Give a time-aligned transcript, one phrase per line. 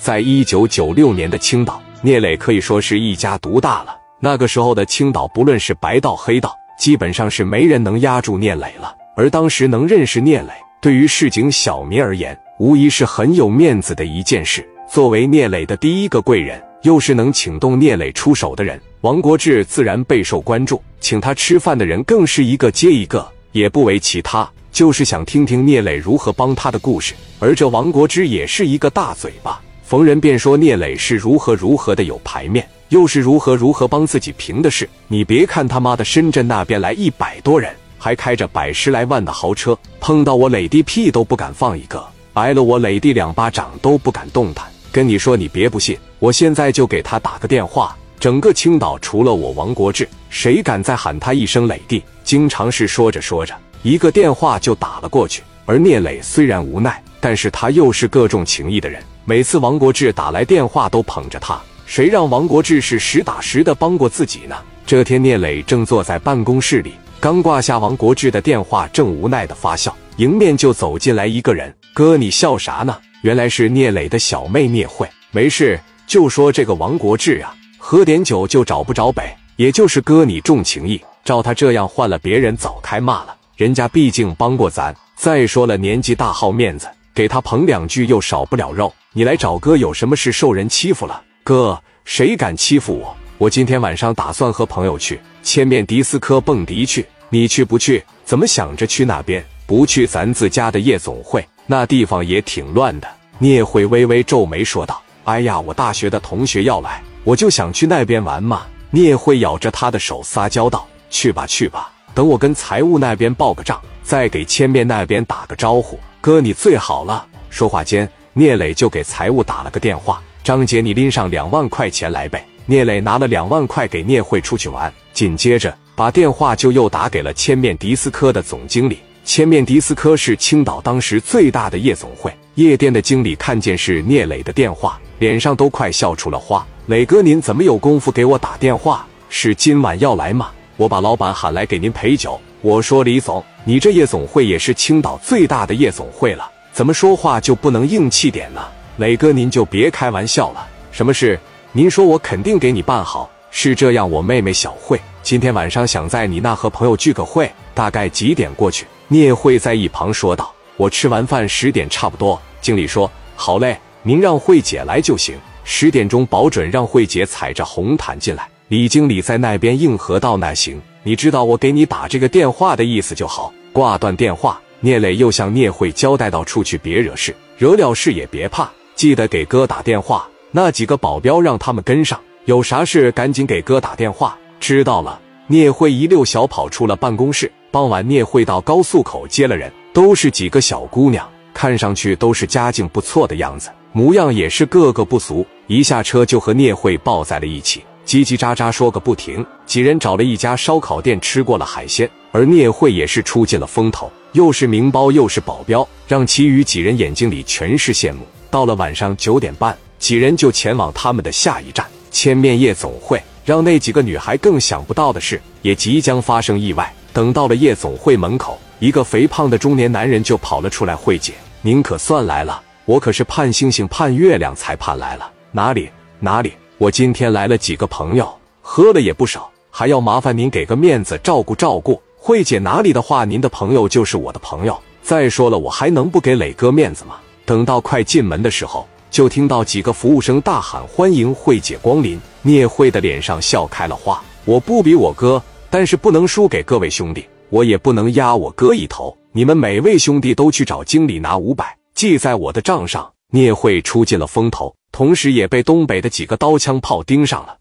[0.00, 3.94] 在一九九六年的青岛，聂磊可以说是一家独大了。
[4.18, 8.96] 那个时候的青岛，不论是白道黑道，基本上是没人能压住聂磊了。
[9.14, 10.48] 而当时能认识聂磊，
[10.80, 14.66] 对于市井小民而言，无疑是很有面子的一件事。
[14.90, 20.82] 作为聂磊的第一个贵人，又是能请动聂磊出手的人，王国志自然备受关注。
[20.98, 27.12] 请他吃饭的人更是一个接一个，也不为其他，就是想听听聂磊如何帮他的故事。
[27.38, 29.60] 而这王国之也是一个大嘴巴，
[29.90, 34.88] 逢人便说聂磊是如何如何的有排面，又是如何如何帮自己平的事。
[35.08, 44.64] 你别看他妈的深圳那边来一百多人，还开着百十来万的豪车，碰到我磊弟屁都不敢放一个，挨了我磊弟两巴掌都不敢动弹。
[44.92, 47.96] 跟你说，你别不信，我现在就给他打个电话。
[48.20, 52.00] 整个青岛除了我王国志，谁敢再喊他一声磊弟？
[52.22, 55.42] 经常是说着说着，一个电话就打了过去。
[55.66, 59.02] 而聂磊虽然无奈，但是他又是个重情义的人。
[59.30, 61.56] 每次王国志打来电话，都捧着他。
[61.86, 64.56] 谁让王国志是实打实的帮过自己呢？
[64.84, 71.72] 这天，聂磊正坐在办公室里，刚挂下王国志的电话，正无奈的发笑，迎面就走进来一个人。
[71.94, 72.96] 哥，你笑啥呢？
[73.22, 75.78] 原来是聂磊的小妹聂慧，没事，
[76.08, 83.36] 就说这个王国志啊，喝点酒就找不着北，也就是哥你重情义，照他这样换了别人早开骂了。
[83.54, 86.88] 人家毕竟帮过咱，再说了年纪大好面子，
[87.20, 88.90] 给他捧两句又少不了肉。
[89.12, 90.32] 你来找哥有什么事？
[90.32, 91.22] 受人欺负了？
[91.44, 93.14] 哥，谁敢欺负我？
[93.36, 98.02] 我今天晚上打算和朋友去千面迪斯科蹦迪去，你去不去？
[98.24, 99.44] 怎么想着去那边？
[99.66, 101.46] 不去咱自家的夜总会？
[101.66, 103.08] 那地方也挺乱的。
[103.36, 116.00] 聂慧微微皱眉说道：“哎呀，我大学的同学要来，我就想去那边玩嘛。”聂慧咬着他的手撒娇道：“去吧，去吧，等我跟财务那边报个账，再给千面那边打个招呼。
[116.20, 128.98] 哥，你最好了。”说话间，聂磊就给财务打了个电话：“张姐，你拎上两万块钱来呗。”聂磊拿了两万块给聂慧出去玩，紧接着把电话就又打给了千面迪斯科的总经理。
[129.24, 136.64] 千面迪斯科是青岛当时最大的夜总会，夜店的经理看见是聂磊的电话，脸上都快笑出了花。
[136.86, 139.04] 磊哥，您怎么有功夫给我打电话？
[139.28, 140.50] 是今晚要来吗？
[140.76, 142.40] 我把老板喊来给您陪酒。
[142.62, 148.60] 我说李总，你这夜总会也是青岛最大的夜总会了，怎么说话就不能硬气点呢？
[148.96, 150.66] 磊哥，您就别开玩笑了。
[150.90, 151.38] 什么事？
[151.72, 153.30] 您说我肯定给你办好。
[153.50, 158.86] 是这样，我妹妹小慧今天晚上想在你那和朋友聚个会，大概几点过去？
[159.08, 165.36] 聂慧在一旁说道：“我吃完饭十点差不多。”经理说：“好嘞，您让慧姐来就行。
[165.64, 180.28] 十点钟保准让慧姐踩着红毯进来。”李经理在那边应和道：“那行，你知道我给你打这个电话的意思就好。”挂断电话，聂磊又向聂慧交代到：“出去别惹事，惹了事也别怕，记得给哥打电话。
[180.50, 185.20] 那几个保镖让他们跟上，有啥事赶紧给哥打电话。”知道了。
[185.46, 187.50] 聂慧一溜小跑出了办公室。
[187.72, 195.44] 傍晚，聂慧到高速口接了人，都是几个小姑娘，看上去都是家境不错的样子，模样也是个个不俗。
[195.66, 199.44] 一下车就和聂慧抱在了一起，叽叽喳喳说个不停。
[199.66, 208.26] 几人找了一家烧烤店吃过了海鲜，而聂慧也是出尽了风头，又是名包又是保镖，让其余几人眼睛里全是羡慕。
[208.50, 213.22] 到了晚上九点半，几人就前往他们的下一站——千面夜总会。
[213.44, 216.92] 让那几个女孩更想不到的是，也即将发生意外。
[217.12, 221.32] 等到了夜总会门口，一个肥胖的中年男人就跑了出来：“慧姐，
[221.62, 225.28] 您可算来了，我可是盼星星盼月亮才盼来了。
[225.50, 225.88] 哪里
[226.20, 228.26] 哪里，我今天来了几个朋友，
[228.62, 232.00] 喝了也不少，还要麻烦您给个面子，照顾照顾。
[232.16, 234.80] 慧姐哪里的话，您的朋友就是我的朋友。
[235.02, 245.42] 再说了，我还能不给磊哥面子吗？”等到快进门的时候，就听到几个服务生大喊：“欢迎慧姐光临！”聂慧的脸上笑开了花，我不比我哥。
[245.68, 249.14] 但是不能输给各位兄弟，我也不能压我哥一头。
[249.32, 253.12] 你们每位兄弟都去找经理拿五百，记在我的账上。
[253.32, 257.59] 聂慧出尽了风头，同时也被东北的几个刀枪炮盯上了。